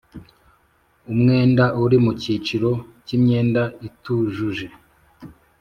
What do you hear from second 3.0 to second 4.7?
cy imyenda itujuje